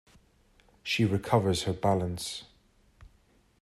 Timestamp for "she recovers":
0.81-1.65